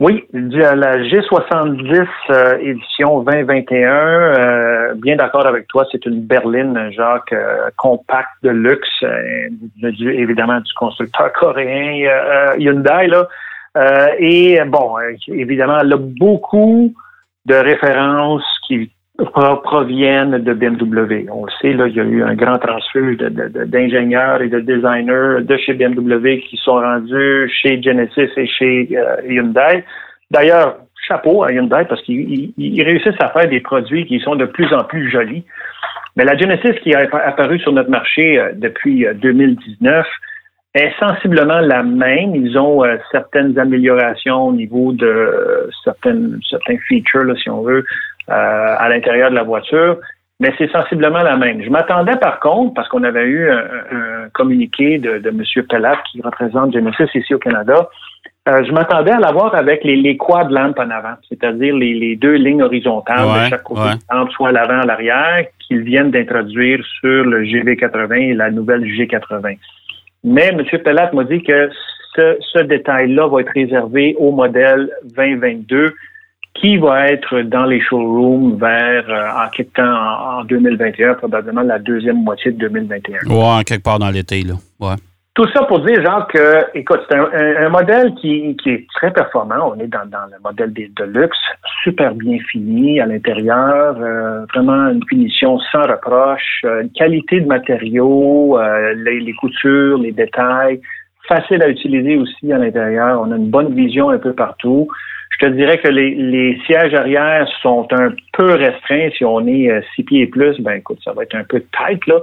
Oui, 0.00 0.24
la 0.32 0.98
G70 1.02 2.06
euh, 2.30 2.58
édition 2.60 3.20
2021, 3.20 3.90
euh, 3.90 4.94
bien 4.94 5.16
d'accord 5.16 5.46
avec 5.46 5.68
toi, 5.68 5.86
c'est 5.92 6.04
une 6.06 6.20
berline, 6.20 6.90
Jacques, 6.92 7.34
compacte 7.76 8.42
de 8.42 8.50
luxe, 8.50 9.04
évidemment 9.82 10.60
du 10.60 10.72
constructeur 10.74 11.30
coréen 11.34 12.08
Hyundai. 12.58 13.08
Là. 13.08 13.28
et 14.18 14.60
bon, 14.66 14.96
évidemment, 15.28 15.78
elle 15.80 15.92
a 15.92 15.98
beaucoup 15.98 16.94
de 17.44 17.54
références 17.54 18.44
qui 18.66 18.90
proviennent 19.24 20.38
de 20.38 20.52
BMW. 20.52 21.28
On 21.30 21.46
le 21.46 21.52
sait, 21.60 21.72
là, 21.72 21.88
il 21.88 21.96
y 21.96 22.00
a 22.00 22.04
eu 22.04 22.22
un 22.22 22.34
grand 22.34 22.58
transfert 22.58 23.16
d'ingénieurs 23.66 24.42
et 24.42 24.48
de 24.48 24.60
designers 24.60 25.42
de 25.42 25.56
chez 25.56 25.74
BMW 25.74 26.40
qui 26.40 26.56
sont 26.58 26.74
rendus 26.74 27.50
chez 27.62 27.82
Genesis 27.82 28.30
et 28.36 28.46
chez 28.46 28.88
euh, 28.92 29.16
Hyundai. 29.26 29.84
D'ailleurs, 30.30 30.76
chapeau 31.08 31.44
à 31.44 31.52
Hyundai 31.52 31.84
parce 31.88 32.02
qu'ils 32.02 32.52
réussissent 32.58 33.20
à 33.20 33.30
faire 33.30 33.48
des 33.48 33.60
produits 33.60 34.06
qui 34.06 34.20
sont 34.20 34.36
de 34.36 34.44
plus 34.44 34.72
en 34.74 34.84
plus 34.84 35.10
jolis. 35.10 35.44
Mais 36.16 36.24
la 36.24 36.36
Genesis 36.36 36.78
qui 36.82 36.94
a 36.94 37.08
apparu 37.24 37.58
sur 37.60 37.72
notre 37.72 37.90
marché 37.90 38.38
euh, 38.38 38.52
depuis 38.54 39.06
2019 39.14 39.98
euh, 39.98 40.02
est 40.74 40.92
sensiblement 40.98 41.60
la 41.60 41.82
même. 41.82 42.34
Ils 42.34 42.58
ont 42.58 42.82
certaines 43.10 43.58
améliorations 43.58 44.48
au 44.48 44.52
niveau 44.52 44.92
de 44.92 45.70
certaines, 45.82 46.38
certains 46.50 46.76
features, 46.86 47.24
là, 47.24 47.34
si 47.36 47.48
on 47.48 47.62
veut, 47.62 47.82
euh, 47.82 47.82
à 48.28 48.88
l'intérieur 48.88 49.30
de 49.30 49.34
la 49.34 49.42
voiture. 49.42 49.98
mais 50.40 50.52
c'est 50.58 50.70
sensiblement 50.70 51.22
la 51.22 51.36
même. 51.36 51.62
Je 51.62 51.70
m'attendais 51.70 52.16
par 52.16 52.40
contre, 52.40 52.74
parce 52.74 52.88
qu'on 52.88 53.04
avait 53.04 53.24
eu 53.24 53.50
un, 53.50 54.28
communiqué 54.34 54.98
de, 54.98 55.18
de 55.18 55.28
M. 55.30 55.42
Pellat 55.68 55.96
qui 56.10 56.20
représente 56.20 56.74
Genesis 56.74 57.08
ici 57.14 57.34
au 57.34 57.38
Canada, 57.38 57.88
euh, 58.48 58.62
je 58.64 58.70
m'attendais 58.70 59.10
à 59.10 59.18
l'avoir 59.18 59.54
avec 59.56 59.82
les, 59.82 59.96
les 59.96 60.16
quad 60.16 60.50
lampes 60.50 60.78
en 60.78 60.90
avant, 60.90 61.14
c'est-à-dire 61.28 61.74
les, 61.74 61.94
les, 61.94 62.14
deux 62.14 62.34
lignes 62.34 62.62
horizontales 62.62 63.26
de 63.26 63.48
chaque 63.48 63.64
côté, 63.64 63.80
soit 64.30 64.50
à 64.50 64.52
l'avant, 64.52 64.80
à 64.80 64.86
l'arrière, 64.86 65.46
qu'ils 65.58 65.82
viennent 65.82 66.12
d'introduire 66.12 66.84
sur 67.00 67.24
le 67.24 67.42
GV80 67.42 68.14
et 68.14 68.34
la 68.34 68.52
nouvelle 68.52 68.84
G80. 68.84 69.58
Mais 70.22 70.48
M. 70.48 70.62
Pellat 70.84 71.10
m'a 71.12 71.24
dit 71.24 71.42
que 71.42 71.70
ce, 72.14 72.36
ce 72.40 72.60
détail-là 72.60 73.26
va 73.26 73.40
être 73.40 73.52
réservé 73.52 74.14
au 74.18 74.30
modèle 74.30 74.90
2022 75.16 75.94
qui 76.60 76.76
va 76.76 77.08
être 77.08 77.42
dans 77.42 77.64
les 77.64 77.80
showrooms 77.80 78.56
vers 78.58 79.08
euh, 79.08 79.44
en 79.44 79.48
quelque 79.50 79.74
temps 79.74 80.38
en, 80.38 80.44
2021, 80.44 81.14
probablement 81.14 81.62
la 81.62 81.78
deuxième 81.78 82.22
moitié 82.22 82.52
de 82.52 82.58
2021. 82.58 83.26
Ouais, 83.28 83.64
quelque 83.64 83.82
part 83.82 83.98
dans 83.98 84.10
l'été, 84.10 84.42
là. 84.42 84.54
Ouais. 84.80 84.94
Tout 85.34 85.46
ça 85.52 85.64
pour 85.64 85.80
dire, 85.80 86.02
genre, 86.02 86.26
que, 86.28 86.64
écoute, 86.74 87.00
c'est 87.10 87.16
un, 87.18 87.68
modèle 87.68 88.14
qui, 88.14 88.56
qui, 88.62 88.70
est 88.70 88.86
très 88.94 89.12
performant. 89.12 89.74
On 89.74 89.78
est 89.78 89.86
dans, 89.86 90.06
dans 90.06 90.24
le 90.32 90.38
modèle 90.42 90.72
des 90.72 90.90
de 90.96 91.04
luxe, 91.04 91.36
super 91.84 92.14
bien 92.14 92.38
fini 92.50 93.00
à 93.00 93.06
l'intérieur, 93.06 93.96
euh, 94.00 94.46
vraiment 94.54 94.88
une 94.88 95.06
finition 95.06 95.58
sans 95.70 95.82
reproche, 95.82 96.62
euh, 96.64 96.82
une 96.82 96.90
qualité 96.90 97.40
de 97.40 97.46
matériaux, 97.46 98.58
les, 98.96 99.20
les, 99.20 99.32
coutures, 99.34 99.98
les 99.98 100.12
détails, 100.12 100.80
facile 101.28 101.62
à 101.62 101.68
utiliser 101.68 102.16
aussi 102.16 102.50
à 102.50 102.56
l'intérieur. 102.56 103.20
On 103.20 103.30
a 103.30 103.36
une 103.36 103.50
bonne 103.50 103.74
vision 103.74 104.08
un 104.08 104.18
peu 104.18 104.32
partout. 104.32 104.88
Je 105.38 105.46
te 105.46 105.52
dirais 105.52 105.78
que 105.78 105.88
les, 105.88 106.58
sièges 106.64 106.94
arrière 106.94 107.46
sont 107.60 107.86
un 107.92 108.12
peu 108.32 108.54
restreints. 108.54 109.10
Si 109.16 109.24
on 109.24 109.46
est 109.46 109.70
euh, 109.70 109.80
six 109.94 110.02
pieds 110.02 110.22
et 110.22 110.26
plus, 110.26 110.58
ben 110.60 110.72
écoute, 110.72 110.98
ça 111.04 111.12
va 111.12 111.24
être 111.24 111.34
un 111.34 111.44
peu 111.44 111.62
tight, 111.76 112.06
là, 112.06 112.20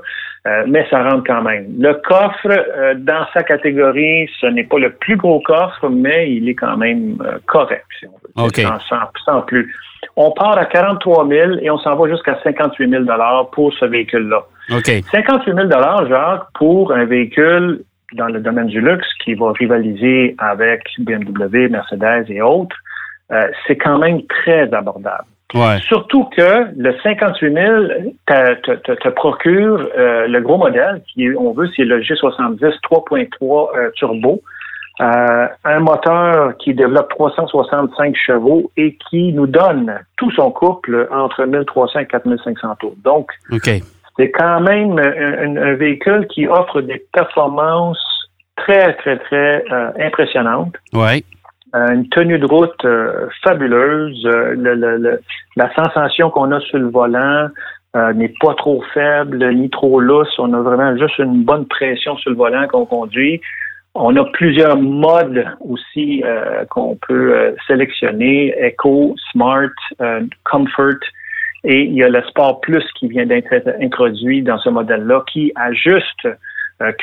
euh, 0.47 0.63
mais 0.67 0.87
ça 0.89 1.03
rentre 1.03 1.23
quand 1.27 1.43
même. 1.43 1.67
Le 1.77 1.93
coffre, 1.93 2.47
euh, 2.47 2.95
dans 2.95 3.25
sa 3.33 3.43
catégorie, 3.43 4.27
ce 4.39 4.47
n'est 4.47 4.63
pas 4.63 4.79
le 4.79 4.93
plus 4.93 5.15
gros 5.15 5.41
coffre, 5.41 5.89
mais 5.89 6.31
il 6.31 6.49
est 6.49 6.55
quand 6.55 6.77
même 6.77 7.17
correct, 7.45 7.85
si 7.99 8.07
on 8.07 8.11
veut. 8.11 8.47
Okay. 8.47 8.65
Sans, 8.89 9.41
plus. 9.41 9.71
On 10.15 10.31
part 10.31 10.57
à 10.57 10.65
43 10.65 11.27
000 11.27 11.51
et 11.61 11.69
on 11.69 11.77
s'en 11.77 11.95
va 11.95 12.09
jusqu'à 12.09 12.39
58 12.43 12.89
000 12.89 13.03
pour 13.51 13.73
ce 13.73 13.85
véhicule-là. 13.85 14.43
Okay. 14.71 15.01
58 15.11 15.53
000 15.53 15.69
Jacques, 16.09 16.47
pour 16.55 16.91
un 16.91 17.05
véhicule 17.05 17.83
dans 18.13 18.27
le 18.27 18.39
domaine 18.39 18.67
du 18.67 18.81
luxe 18.81 19.07
qui 19.23 19.33
va 19.33 19.51
rivaliser 19.51 20.35
avec 20.37 20.81
BMW, 20.99 21.69
Mercedes 21.69 22.25
et 22.29 22.41
autres. 22.41 22.75
Euh, 23.33 23.47
c'est 23.67 23.77
quand 23.77 23.97
même 23.97 24.21
très 24.27 24.71
abordable. 24.73 25.25
Surtout 25.81 26.25
que 26.35 26.65
le 26.75 26.95
58 27.03 27.53
000 27.53 27.83
te, 28.25 29.09
procure 29.09 29.87
euh, 29.95 30.27
le 30.27 30.41
gros 30.41 30.57
modèle, 30.57 31.03
qui 31.07 31.29
on 31.37 31.51
veut, 31.51 31.69
c'est 31.75 31.83
le 31.83 32.01
G70 32.01 32.59
3.3 32.81 33.91
turbo. 33.93 34.41
Euh, 35.01 35.47
un 35.63 35.79
moteur 35.79 36.55
qui 36.57 36.73
développe 36.73 37.09
365 37.09 38.15
chevaux 38.15 38.71
et 38.77 38.97
qui 39.09 39.33
nous 39.33 39.47
donne 39.47 39.99
tout 40.17 40.31
son 40.31 40.51
couple 40.51 41.07
entre 41.11 41.45
1300 41.45 41.99
et 41.99 42.05
4500 42.05 42.75
tours. 42.79 42.95
Donc, 43.03 43.31
c'est 44.17 44.31
quand 44.31 44.61
même 44.61 44.99
un, 44.99 45.73
véhicule 45.73 46.27
qui 46.27 46.47
offre 46.47 46.81
des 46.81 47.03
performances 47.11 48.29
très, 48.55 48.93
très, 48.97 49.17
très 49.17 49.63
impressionnantes. 49.99 50.75
Ouais. 50.93 51.23
Euh, 51.75 51.87
une 51.91 52.07
tenue 52.09 52.37
de 52.37 52.45
route 52.45 52.85
euh, 52.85 53.27
fabuleuse. 53.43 54.23
Euh, 54.27 55.17
la 55.55 55.73
sensation 55.73 56.29
qu'on 56.29 56.51
a 56.51 56.59
sur 56.59 56.77
le 56.77 56.89
volant 56.89 57.49
n'est 58.15 58.33
pas 58.39 58.55
trop 58.55 58.83
faible 58.93 59.53
ni 59.53 59.69
trop 59.69 59.99
lousse. 59.99 60.39
On 60.39 60.51
a 60.53 60.61
vraiment 60.61 60.97
juste 60.97 61.19
une 61.19 61.43
bonne 61.43 61.67
pression 61.67 62.17
sur 62.17 62.31
le 62.31 62.35
volant 62.35 62.67
qu'on 62.67 62.85
conduit. 62.85 63.39
On 63.93 64.15
a 64.15 64.25
plusieurs 64.31 64.77
modes 64.77 65.45
aussi 65.59 66.23
qu'on 66.71 66.97
peut 67.07 67.53
sélectionner, 67.67 68.55
Eco, 68.59 69.13
Smart, 69.31 69.69
Comfort, 70.43 71.03
et 71.63 71.83
il 71.83 71.93
y 71.93 72.03
a 72.03 72.09
le 72.09 72.23
Sport 72.23 72.61
Plus 72.61 72.83
qui 72.95 73.09
vient 73.09 73.27
d'être 73.27 73.53
introduit 73.79 74.41
dans 74.41 74.57
ce 74.57 74.69
modèle-là 74.69 75.23
qui 75.31 75.51
ajuste 75.55 76.27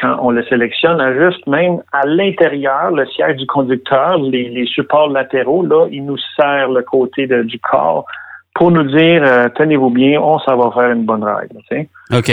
quand 0.01 0.19
on 0.21 0.31
le 0.31 0.45
sélectionne, 0.45 1.01
juste 1.19 1.47
même 1.47 1.83
à 1.93 2.07
l'intérieur, 2.07 2.91
le 2.91 3.07
siège 3.07 3.37
du 3.37 3.47
conducteur, 3.47 4.19
les, 4.19 4.67
supports 4.67 5.09
latéraux, 5.09 5.65
là, 5.65 5.87
il 5.91 6.05
nous 6.05 6.19
sert 6.37 6.69
le 6.69 6.83
côté 6.83 7.27
du 7.27 7.59
corps 7.59 8.05
pour 8.55 8.71
nous 8.71 8.83
dire 8.83 9.23
euh, 9.25 9.49
tenez-vous 9.55 9.91
bien, 9.91 10.21
on 10.21 10.39
s'en 10.41 10.57
va 10.57 10.71
faire 10.73 10.93
une 10.93 11.05
bonne 11.05 11.25
ride. 11.25 11.53
OK. 12.13 12.31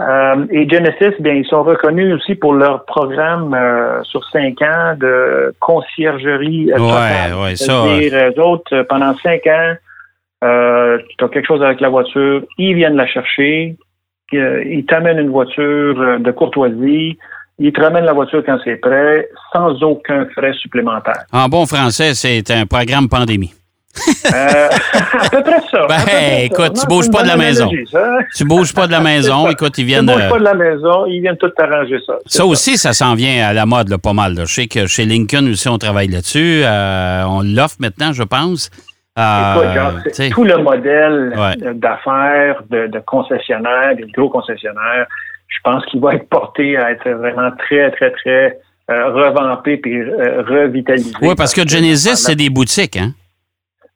Euh, 0.00 0.46
et 0.50 0.68
Genesis, 0.68 1.14
bien, 1.20 1.34
ils 1.34 1.46
sont 1.46 1.62
reconnus 1.62 2.14
aussi 2.14 2.34
pour 2.34 2.54
leur 2.54 2.84
programme 2.84 3.56
sur 4.04 4.24
cinq 4.30 4.60
ans 4.62 4.94
de 4.98 5.54
conciergerie. 5.60 6.72
Ouais, 6.72 7.42
ouais, 7.42 7.56
ça. 7.56 7.86
Les 7.86 8.38
autres, 8.38 8.82
pendant 8.88 9.16
cinq 9.18 9.46
ans, 9.46 9.74
tu 10.42 11.24
as 11.24 11.28
quelque 11.28 11.46
chose 11.46 11.62
avec 11.62 11.80
la 11.80 11.88
voiture, 11.88 12.42
ils 12.58 12.74
viennent 12.74 12.96
la 12.96 13.06
chercher, 13.06 13.76
il 14.32 14.84
t'amène 14.88 15.18
une 15.18 15.30
voiture 15.30 15.62
euh, 16.00 16.18
de 16.18 16.30
courtoisie, 16.30 17.18
il 17.58 17.72
te 17.72 17.80
ramène 17.80 18.04
la 18.04 18.12
voiture 18.12 18.42
quand 18.44 18.58
c'est 18.64 18.76
prêt, 18.76 19.28
sans 19.52 19.80
aucun 19.82 20.26
frais 20.34 20.52
supplémentaire. 20.54 21.24
En 21.32 21.48
bon 21.48 21.66
français, 21.66 22.14
c'est 22.14 22.50
un 22.50 22.66
programme 22.66 23.08
pandémie. 23.08 23.52
euh, 24.26 24.68
à 25.20 25.28
peu 25.30 25.40
près 25.40 25.60
ça. 25.70 25.86
Ben, 25.88 26.40
écoute, 26.42 26.72
tu 26.80 26.84
bouges 26.88 27.08
pas 27.12 27.22
de 27.22 27.28
la 27.28 27.36
maison. 27.46 27.70
Tu 28.34 28.44
bouges 28.44 28.74
pas 28.74 28.88
de 28.88 28.92
la 28.92 28.98
maison. 29.00 29.48
écoute, 29.48 29.78
ils 29.78 29.84
viennent. 29.84 30.06
Tu 30.06 30.12
bouges 30.12 30.28
pas 30.30 30.38
de 30.40 30.44
la 30.44 30.54
maison, 30.54 31.06
ils 31.06 31.20
viennent 31.20 31.36
tout 31.36 31.52
arranger 31.56 31.98
ça. 32.04 32.14
Ça, 32.26 32.44
aussi, 32.44 32.76
ça 32.76 32.92
s'en 32.92 33.14
vient 33.14 33.46
à 33.46 33.52
la 33.52 33.66
mode, 33.66 33.88
là, 33.88 33.98
pas 33.98 34.12
mal. 34.12 34.34
Je 34.36 34.44
sais 34.46 34.66
que 34.66 34.88
chez 34.88 35.04
Lincoln 35.04 35.46
aussi, 35.48 35.68
on 35.68 35.78
travaille 35.78 36.08
là-dessus. 36.08 36.62
Euh, 36.64 37.22
on 37.28 37.42
l'offre 37.42 37.76
maintenant, 37.78 38.12
je 38.12 38.24
pense. 38.24 38.68
Euh, 39.16 40.00
tout 40.32 40.42
le 40.42 40.58
modèle 40.58 41.32
d'affaires, 41.74 42.62
de, 42.68 42.88
de, 42.88 42.98
concessionnaires, 42.98 43.94
des 43.94 44.10
gros 44.10 44.28
concessionnaires, 44.28 45.06
je 45.46 45.58
pense 45.62 45.86
qu'il 45.86 46.00
va 46.00 46.14
être 46.14 46.28
porté 46.28 46.76
à 46.76 46.90
être 46.90 47.08
vraiment 47.10 47.52
très, 47.52 47.92
très, 47.92 48.10
très 48.10 48.58
euh, 48.90 49.12
revampé 49.12 49.80
et 49.84 49.96
euh, 49.96 50.42
revitalisé. 50.42 51.12
Oui, 51.22 51.34
parce 51.36 51.54
que 51.54 51.66
Genesis, 51.66 52.16
c'est 52.16 52.34
des 52.34 52.50
boutiques, 52.50 52.96
hein? 52.96 53.12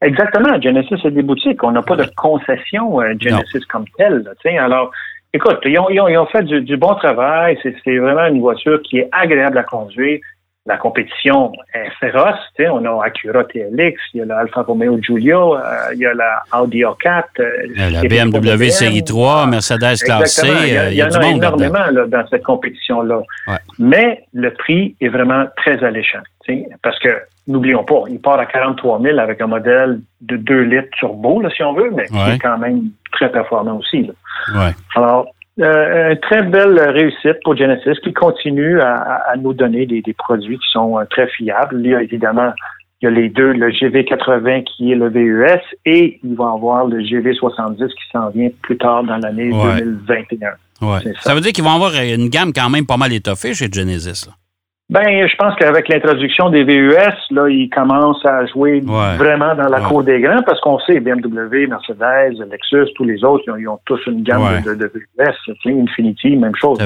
Exactement. 0.00 0.60
Genesis, 0.60 0.94
c'est 1.02 1.10
des 1.10 1.22
boutiques. 1.22 1.64
On 1.64 1.72
n'a 1.72 1.82
pas 1.82 1.96
de 1.96 2.06
concession 2.16 3.00
Genesis 3.18 3.66
comme 3.68 3.86
telle. 3.96 4.24
alors, 4.60 4.92
écoute, 5.34 5.58
ils 5.64 5.76
ont, 5.80 5.90
ils 5.90 6.16
ont, 6.16 6.26
fait 6.26 6.44
du, 6.44 6.60
du 6.60 6.76
bon 6.76 6.94
travail. 6.94 7.58
C'est 7.64 7.98
vraiment 7.98 8.26
une 8.26 8.40
voiture 8.40 8.80
qui 8.82 8.98
est 8.98 9.08
agréable 9.10 9.58
à 9.58 9.64
conduire 9.64 10.20
la 10.68 10.76
compétition 10.76 11.50
est 11.72 11.90
féroce. 11.98 12.38
On 12.60 12.84
a 12.84 13.04
Acura 13.06 13.44
TLX, 13.44 13.96
il 14.12 14.18
y 14.18 14.20
a 14.20 14.26
l'Alfa 14.26 14.62
Romeo 14.62 15.00
Giulio, 15.02 15.56
euh, 15.56 15.60
il 15.94 16.00
y 16.00 16.06
a 16.06 16.12
la 16.12 16.42
Audi 16.52 16.82
A4. 16.82 17.24
Euh, 17.40 17.90
la 17.90 18.02
BMW 18.02 18.68
Série 18.68 19.02
3, 19.02 19.46
Mercedes 19.46 19.96
Classe 20.04 20.34
C. 20.34 20.46
Il 20.46 20.72
y, 20.74 20.76
a, 20.76 20.90
il 20.90 20.96
y, 20.96 21.02
en 21.02 21.10
a 21.10 21.26
énormément 21.26 21.86
là, 21.90 22.06
dans 22.06 22.26
cette 22.28 22.44
compétition-là. 22.44 23.22
Mais 23.78 24.24
le 24.34 24.52
prix 24.52 24.94
est 25.00 25.08
vraiment 25.08 25.46
très 25.56 25.82
alléchant. 25.82 26.20
Parce 26.82 26.98
que, 26.98 27.08
n'oublions 27.46 27.84
pas, 27.84 28.04
il 28.08 28.20
part 28.20 28.38
à 28.38 28.46
43 28.46 29.00
000 29.02 29.18
avec 29.18 29.40
un 29.40 29.46
modèle 29.46 30.00
de 30.20 30.36
2 30.36 30.60
litres 30.62 30.88
turbo, 30.92 31.40
là, 31.40 31.50
si 31.54 31.62
on 31.62 31.74
veut, 31.74 31.90
mais 31.94 32.06
qui 32.06 32.16
est 32.16 32.38
quand 32.38 32.58
même 32.58 32.84
très 33.12 33.30
performant 33.30 33.76
aussi. 33.78 34.10
Là. 34.54 34.72
Alors, 34.94 35.26
euh, 35.60 36.10
une 36.12 36.20
très 36.20 36.42
belle 36.42 36.78
réussite 36.78 37.42
pour 37.44 37.56
Genesis 37.56 37.98
qui 38.02 38.12
continue 38.12 38.80
à, 38.80 39.34
nous 39.38 39.52
donner 39.52 39.86
des, 39.86 40.02
produits 40.16 40.58
qui 40.58 40.68
sont 40.72 40.98
euh, 40.98 41.04
très 41.10 41.26
fiables. 41.28 41.80
Il 41.80 41.90
y 41.90 41.94
a 41.94 42.02
évidemment 42.02 42.52
il 43.00 43.04
y 43.04 43.08
a 43.08 43.10
les 43.12 43.28
deux, 43.28 43.52
le 43.52 43.70
GV80 43.70 44.64
qui 44.64 44.90
est 44.92 44.96
le 44.96 45.08
VUS 45.08 45.60
et 45.84 46.18
il 46.24 46.34
va 46.34 46.50
avoir 46.52 46.86
le 46.86 46.98
GV70 46.98 47.88
qui 47.88 48.10
s'en 48.12 48.30
vient 48.30 48.48
plus 48.62 48.76
tard 48.76 49.04
dans 49.04 49.18
l'année 49.18 49.50
2021. 49.50 50.50
Ça. 50.80 51.00
ça. 51.20 51.34
veut 51.34 51.40
dire 51.40 51.52
qu'ils 51.52 51.64
vont 51.64 51.74
avoir 51.74 51.92
une 51.94 52.28
gamme 52.28 52.52
quand 52.52 52.70
même 52.70 52.86
pas 52.86 52.96
mal 52.96 53.12
étoffée 53.12 53.54
chez 53.54 53.68
Genesis. 53.70 54.26
Là. 54.26 54.34
Ben, 54.90 55.28
je 55.28 55.36
pense 55.36 55.54
qu'avec 55.56 55.86
l'introduction 55.88 56.48
des 56.48 56.64
VUS, 56.64 56.94
là, 57.30 57.48
ils 57.48 57.68
commencent 57.68 58.24
à 58.24 58.46
jouer 58.46 58.80
vraiment 58.80 59.54
dans 59.54 59.68
la 59.68 59.82
cour 59.82 60.02
des 60.02 60.18
grands 60.20 60.42
parce 60.42 60.60
qu'on 60.60 60.78
sait 60.80 60.98
BMW, 61.00 61.66
Mercedes, 61.68 62.42
Lexus, 62.50 62.94
tous 62.94 63.04
les 63.04 63.22
autres, 63.22 63.44
ils 63.58 63.68
ont, 63.68 63.78
tous 63.84 64.00
une 64.06 64.22
gamme 64.22 64.62
de, 64.64 64.74
de, 64.74 64.86
VUS. 64.86 65.54
Infinity, 65.66 66.36
même 66.36 66.56
chose. 66.56 66.78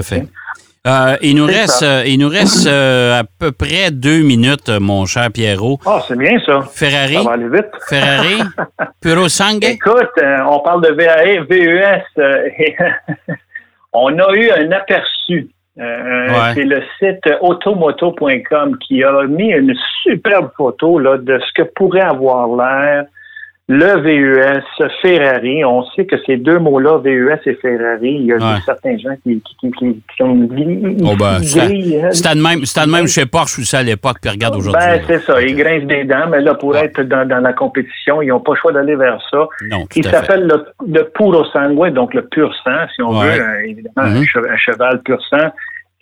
Euh, 0.84 1.16
il 1.22 1.36
nous 1.36 1.46
reste, 1.46 1.84
euh, 1.84 2.02
il 2.04 2.18
nous 2.18 2.28
reste 2.28 2.66
euh, 2.66 3.20
à 3.20 3.22
peu 3.22 3.52
près 3.52 3.92
deux 3.92 4.22
minutes, 4.22 4.68
mon 4.68 5.06
cher 5.06 5.30
Pierrot. 5.32 5.78
Ah, 5.86 6.00
c'est 6.08 6.18
bien 6.18 6.40
ça. 6.44 6.62
Ferrari? 6.62 7.14
Ça 7.14 7.22
va 7.22 7.32
aller 7.34 7.48
vite. 7.48 7.70
Ferrari? 7.88 8.42
Puro 9.00 9.28
Sangue? 9.28 9.64
Écoute, 9.64 10.10
on 10.20 10.58
parle 10.58 10.82
de 10.82 10.92
VAE, 10.92 11.44
VUS. 11.48 12.02
on 13.92 14.18
a 14.18 14.34
eu 14.34 14.50
un 14.50 14.72
aperçu 14.72 15.50
euh, 15.78 16.52
c'est 16.54 16.64
le 16.64 16.82
site 16.98 17.24
automoto.com 17.40 18.76
qui 18.78 19.02
a 19.02 19.22
mis 19.26 19.50
une 19.52 19.74
superbe 20.02 20.50
photo 20.56 20.98
là, 20.98 21.16
de 21.16 21.38
ce 21.38 21.62
que 21.62 21.68
pourrait 21.74 22.02
avoir 22.02 22.48
l'air 22.48 23.06
le 23.72 24.00
VUS, 24.02 24.90
Ferrari. 25.00 25.64
On 25.64 25.82
sait 25.92 26.04
que 26.04 26.16
ces 26.26 26.36
deux 26.36 26.58
mots-là, 26.58 26.98
VUS 26.98 27.40
et 27.46 27.54
Ferrari, 27.54 28.16
il 28.20 28.26
y 28.26 28.32
a 28.32 28.60
certains 28.66 28.98
gens 28.98 29.14
qui, 29.22 29.40
qui, 29.40 29.70
qui, 29.70 30.02
qui 30.14 30.22
ont 30.22 30.46
oh 31.04 31.16
ben, 31.18 31.42
C'était 31.42 32.34
de 32.34 32.42
même, 32.42 32.66
c'était 32.66 32.86
même 32.86 33.06
chez 33.06 33.24
Porsche 33.24 33.60
aussi 33.60 33.74
à 33.74 33.82
l'époque, 33.82 34.18
puis 34.20 34.30
regarde 34.30 34.56
aujourd'hui. 34.56 34.78
Ben, 34.78 35.00
c'est 35.06 35.20
ça. 35.20 35.40
Ils 35.40 35.56
grincent 35.56 35.86
des 35.86 36.04
dents, 36.04 36.28
mais 36.28 36.42
là, 36.42 36.54
pour 36.54 36.76
être 36.76 37.00
dans, 37.02 37.26
dans, 37.26 37.40
la 37.40 37.54
compétition, 37.54 38.20
ils 38.20 38.28
n'ont 38.28 38.40
pas 38.40 38.52
le 38.52 38.58
choix 38.58 38.72
d'aller 38.72 38.94
vers 38.94 39.18
ça. 39.30 39.48
Non, 39.70 39.86
il 39.96 40.04
s'appelle 40.04 40.46
le, 40.46 40.66
le, 40.86 41.04
puro 41.04 41.42
sangue, 41.46 41.94
donc 41.94 42.12
le 42.12 42.26
pur 42.26 42.54
sang, 42.62 42.86
si 42.94 43.00
on 43.00 43.12
veut, 43.12 43.30
euh, 43.30 43.64
évidemment, 43.64 43.92
un, 43.96 44.20
mm-hmm. 44.20 44.56
cheval 44.58 45.00
pur 45.02 45.18
sang. 45.30 45.50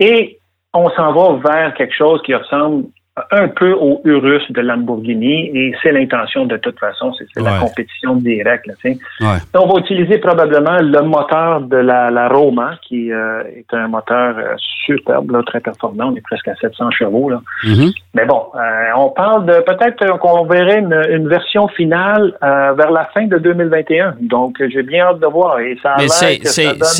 Et 0.01 0.39
on 0.75 0.91
s'en 0.91 1.13
va 1.13 1.39
vers 1.49 1.75
quelque 1.75 1.95
chose 1.95 2.21
qui 2.23 2.35
ressemble 2.35 2.87
un 3.31 3.49
peu 3.49 3.73
au 3.73 4.01
Urus 4.05 4.43
de 4.51 4.61
Lamborghini 4.61 5.51
et 5.55 5.75
c'est 5.83 5.93
l'intention 5.93 6.47
de 6.47 6.57
toute 6.57 6.79
façon, 6.79 7.13
c'est 7.15 7.43
la 7.43 7.59
compétition 7.59 8.17
directe. 8.17 8.67
Là, 8.67 9.39
On 9.55 9.67
va 9.67 9.81
utiliser 9.81 10.19
probablement 10.19 10.79
le 10.81 11.03
moteur 11.03 11.61
de 11.63 11.77
la, 11.77 12.11
la 12.11 12.29
Roma 12.29 12.79
qui 12.87 13.13
euh, 13.13 13.43
est 13.57 13.73
un 13.75 13.89
moteur 13.89 14.37
euh, 14.39 14.55
superbe, 14.85 15.45
très 15.45 15.61
performant, 15.61 16.11
on 16.13 16.17
est 16.17 16.23
presque 16.23 16.49
à 16.49 16.55
700 16.57 16.91
chevaux. 16.91 17.31
Là. 17.31 17.41
Mm-hmm. 17.65 17.93
Mais 18.15 18.27
bon, 18.27 18.47
euh, 18.55 18.59
on 18.97 19.09
parle 19.11 19.47
de 19.47 19.61
peut-être 19.61 20.19
qu'on 20.19 20.45
verrait 20.45 20.81
une, 20.81 21.29
version 21.29 21.69
finale 21.69 22.37
vers 22.41 22.91
la 22.91 23.09
fin 23.15 23.27
de 23.27 23.39
2021. 23.39 24.17
Donc 24.21 24.57
j'ai 24.73 24.83
bien 24.83 25.05
hâte 25.07 25.21
de 25.21 25.27
voir. 25.27 25.61
Et 25.61 25.79
ça 25.83 25.97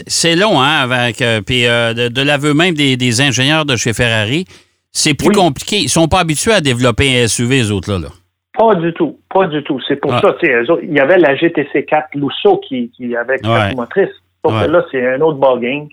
c'est 0.07 0.37
long, 0.37 0.61
hein, 0.61 0.83
avec 0.83 1.17
puis 1.47 1.63
de, 1.65 2.09
de 2.09 2.23
l'aveu 2.23 2.55
même 2.55 2.75
des, 2.75 2.97
des 2.97 3.21
ingénieurs 3.21 3.65
de 3.65 3.77
chez 3.77 3.93
Ferrari 3.93 4.47
c'est 4.93 5.15
plus 5.15 5.33
compliqué. 5.33 5.77
Ils 5.77 5.89
sont 5.89 6.09
pas 6.09 6.21
habitués 6.21 6.53
à 6.53 6.61
développer 6.61 7.23
un 7.23 7.27
SUV, 7.27 7.57
les 7.57 7.71
autres-là. 7.71 7.99
Là. 7.99 8.09
Pas 8.53 8.75
du 8.75 8.93
tout. 8.93 9.19
Pas 9.33 9.47
du 9.47 9.63
tout. 9.63 9.81
C'est 9.87 9.97
pour 9.97 10.13
ah. 10.13 10.21
ça, 10.21 10.35
il 10.43 10.93
y 10.93 11.01
avait 11.01 11.19
la 11.19 11.37
GTC 11.37 11.85
4 11.85 12.15
Lousseau 12.15 12.61
qui, 12.67 12.91
qui 12.91 13.15
avait 13.17 13.39
quatre 13.39 13.77
motrices. 13.77 14.09
Sauf 14.45 14.65
que 14.65 14.71
là, 14.71 14.85
c'est 14.91 15.15
un 15.15 15.21
autre 15.21 15.39
ballgame. 15.39 15.89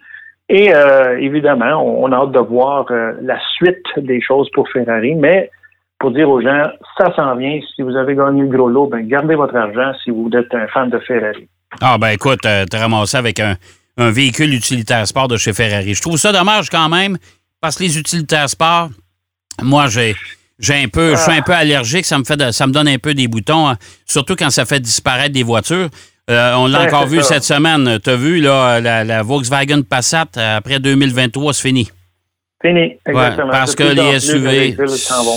Et 0.49 0.73
euh, 0.73 1.19
évidemment, 1.19 1.83
on, 1.83 2.09
a 2.11 2.15
hâte 2.15 2.31
de 2.31 2.39
voir 2.39 2.85
euh, 2.89 3.13
la 3.21 3.37
suite 3.57 3.85
des 3.97 4.21
choses 4.21 4.49
pour 4.53 4.69
Ferrari, 4.69 5.13
mais 5.13 5.51
pour 5.99 6.11
dire 6.11 6.29
aux 6.29 6.41
gens, 6.41 6.63
ça 6.97 7.13
s'en 7.15 7.35
vient. 7.35 7.59
Si 7.75 7.81
vous 7.81 7.95
avez 7.97 8.15
gagné 8.15 8.43
le 8.43 8.47
gros 8.47 8.69
lot, 8.69 8.87
ben 8.87 9.05
gardez 9.05 9.35
votre 9.35 9.55
argent 9.55 9.91
si 10.03 10.09
vous 10.09 10.29
êtes 10.33 10.53
un 10.53 10.67
fan 10.67 10.89
de 10.89 10.99
Ferrari. 10.99 11.49
Ah 11.81 11.97
ben 11.97 12.09
écoute, 12.09 12.45
euh, 12.45 12.63
t'as 12.69 12.79
ramassé 12.79 13.17
avec 13.17 13.41
un, 13.41 13.55
un 13.97 14.11
véhicule 14.11 14.53
utilitaire 14.53 15.05
sport 15.05 15.27
de 15.27 15.35
chez 15.35 15.51
Ferrari. 15.51 15.93
Je 15.93 16.01
trouve 16.01 16.17
ça 16.17 16.31
dommage 16.31 16.69
quand 16.69 16.87
même 16.87 17.17
parce 17.61 17.77
que 17.77 17.83
les 17.83 17.97
utilitaires 17.97 18.49
sport, 18.49 18.89
moi, 19.61 19.87
j'ai. 19.87 20.15
J'ai 20.59 20.73
un 20.73 20.87
peu, 20.87 21.15
je 21.15 21.21
suis 21.21 21.31
un 21.31 21.43
peu 21.43 21.53
allergique, 21.53 22.03
ça 22.03 22.17
me 22.17 22.23
fait, 22.23 22.51
ça 22.51 22.65
me 22.65 22.73
donne 22.73 22.87
un 22.87 22.97
peu 22.97 23.13
des 23.13 23.27
boutons, 23.27 23.67
hein. 23.67 23.77
surtout 24.07 24.35
quand 24.35 24.49
ça 24.49 24.65
fait 24.65 24.79
disparaître 24.79 25.31
des 25.31 25.43
voitures. 25.43 25.87
Euh, 26.31 26.55
on 26.55 26.65
l'a 26.65 26.81
encore 26.81 27.05
vu 27.05 27.21
cette 27.21 27.43
semaine. 27.43 27.99
Tu 28.03 28.09
as 28.09 28.15
vu 28.15 28.41
là, 28.41 28.81
la, 28.81 29.21
Volkswagen 29.21 29.83
Passat 29.83 30.25
après 30.35 30.79
2023, 30.79 31.53
c'est 31.53 31.61
fini. 31.61 31.87
Fini, 32.59 32.97
exactement. 33.05 33.51
parce 33.51 33.75
que 33.75 33.83
les 33.83 34.19
SUV, 34.19 34.75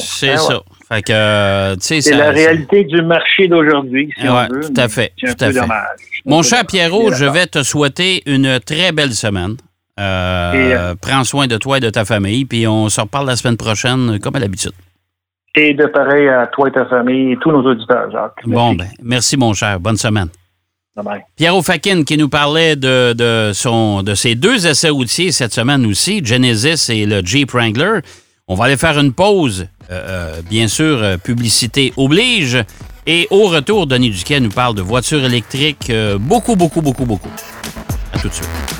c'est 0.01 0.39
ça. 0.39 0.63
Fait 0.89 1.03
que, 1.03 1.13
euh, 1.13 1.77
c'est 1.79 2.01
la 2.13 2.31
réalité 2.31 2.85
du 2.85 3.03
marché 3.03 3.47
d'aujourd'hui, 3.47 4.11
si 4.19 4.27
on 4.27 4.47
veut. 4.47 4.61
Tout 4.63 4.81
à 4.81 4.89
fait, 4.89 5.13
tout 5.19 5.45
à 5.45 5.53
fait. 5.53 5.61
Mon 6.25 6.43
cher 6.43 6.65
Pierrot, 6.67 7.13
je 7.13 7.27
vais 7.27 7.47
te 7.47 7.63
souhaiter 7.63 8.23
une 8.25 8.59
très 8.59 8.91
belle 8.93 9.13
semaine. 9.13 9.57
Euh, 9.99 10.53
euh, 10.55 10.95
prends 11.01 11.25
soin 11.25 11.47
de 11.47 11.57
toi 11.57 11.79
et 11.79 11.81
de 11.81 11.91
ta 11.91 12.05
famille, 12.05 12.45
puis 12.45 12.67
on 12.67 12.89
se 12.89 13.01
reparle 13.01 13.27
la 13.27 13.37
semaine 13.37 13.57
prochaine, 13.57 14.19
comme 14.21 14.37
à 14.37 14.39
l'habitude. 14.39 14.73
Et 15.55 15.75
de 15.75 15.87
pareil 15.87 16.29
à 16.29 16.47
toi 16.47 16.69
et 16.69 16.73
ta 16.73 16.87
famille 16.87 17.33
et 17.33 17.37
tous 17.41 17.51
nos 17.51 17.63
auditeurs, 17.63 18.11
Jacques. 18.11 18.41
Bon, 18.47 18.75
ben, 18.75 18.87
merci, 19.03 19.37
mon 19.37 19.53
cher. 19.53 19.81
Bonne 19.81 19.97
semaine. 19.97 20.29
Bye 20.97 21.23
Pierre 21.35 21.57
Ofakin 21.57 22.05
qui 22.05 22.19
nous 22.19 22.29
parlait 22.29 22.77
de, 22.77 23.15
de, 23.15 23.53
son, 23.55 24.03
de 24.03 24.15
ses 24.15 24.35
deux 24.35 24.67
essais 24.67 24.91
routiers 24.91 25.33
cette 25.33 25.55
semaine 25.55 25.87
aussi, 25.87 26.21
Genesis 26.23 26.91
et 26.93 27.07
le 27.07 27.23
Jeep 27.25 27.53
Wrangler. 27.53 28.01
On 28.49 28.55
va 28.55 28.67
aller 28.67 28.77
faire 28.77 28.99
une 28.99 29.13
pause. 29.13 29.67
Euh, 29.91 30.43
bien 30.51 30.69
sûr, 30.69 31.03
publicité 31.25 31.93
oblige. 31.97 32.63
Et 33.07 33.27
au 33.31 33.45
retour, 33.47 33.87
Denis 33.87 34.11
Duquet 34.11 34.41
nous 34.41 34.51
parle 34.51 34.75
de 34.75 34.83
voitures 34.83 35.25
électriques. 35.25 35.91
beaucoup, 36.19 36.55
beaucoup, 36.55 36.83
beaucoup, 36.83 37.07
beaucoup. 37.07 37.31
À 38.13 38.19
tout 38.19 38.29
de 38.29 38.35
suite 38.35 38.80